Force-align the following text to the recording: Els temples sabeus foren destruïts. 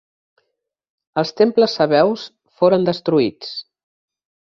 Els 1.21 1.31
temples 1.41 1.75
sabeus 1.79 2.23
foren 2.61 2.87
destruïts. 2.89 3.53